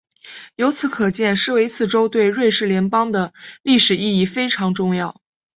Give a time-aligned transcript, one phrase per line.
[0.55, 5.21] 由此可见施维茨州对瑞士邦联的历史意义非常重要。